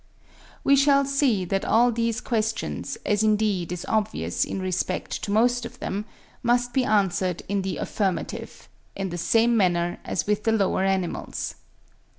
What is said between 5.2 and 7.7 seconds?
to most of them, must be answered in